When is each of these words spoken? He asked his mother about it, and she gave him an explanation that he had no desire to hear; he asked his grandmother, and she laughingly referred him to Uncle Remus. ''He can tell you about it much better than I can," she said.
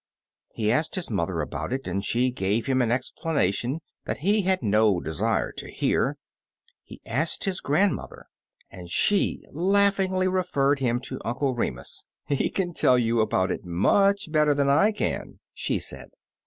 He 0.53 0.71
asked 0.71 0.95
his 0.95 1.11
mother 1.11 1.41
about 1.41 1.71
it, 1.71 1.87
and 1.87 2.03
she 2.03 2.31
gave 2.31 2.65
him 2.65 2.81
an 2.81 2.89
explanation 2.91 3.81
that 4.05 4.17
he 4.25 4.41
had 4.41 4.63
no 4.63 4.99
desire 4.99 5.51
to 5.51 5.69
hear; 5.69 6.17
he 6.83 6.99
asked 7.05 7.43
his 7.43 7.61
grandmother, 7.61 8.25
and 8.71 8.89
she 8.89 9.43
laughingly 9.51 10.27
referred 10.27 10.79
him 10.79 11.01
to 11.01 11.21
Uncle 11.23 11.53
Remus. 11.53 12.05
''He 12.27 12.51
can 12.51 12.73
tell 12.73 12.97
you 12.97 13.19
about 13.21 13.51
it 13.51 13.63
much 13.63 14.31
better 14.31 14.55
than 14.55 14.69
I 14.69 14.91
can," 14.91 15.39
she 15.53 15.77
said. 15.77 16.09